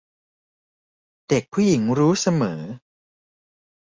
[1.27, 2.61] เด็กผู้หญิงรู้เสมอ